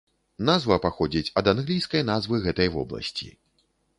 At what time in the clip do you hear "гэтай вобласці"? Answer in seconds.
2.47-3.31